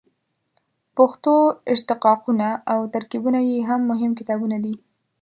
[0.97, 1.33] پښتو
[1.73, 4.75] اشتقاقونه او ترکیبونه یې هم مهم کتابونه دي.